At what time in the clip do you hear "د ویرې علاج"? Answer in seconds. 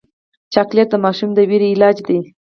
1.35-1.97